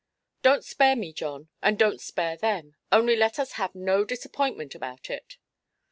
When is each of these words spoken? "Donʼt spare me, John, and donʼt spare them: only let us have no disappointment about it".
"Donʼt 0.43 0.63
spare 0.63 0.95
me, 0.95 1.13
John, 1.13 1.49
and 1.61 1.77
donʼt 1.77 1.99
spare 2.01 2.35
them: 2.35 2.75
only 2.91 3.15
let 3.15 3.37
us 3.37 3.51
have 3.51 3.75
no 3.75 4.03
disappointment 4.03 4.73
about 4.73 5.11
it". 5.11 5.37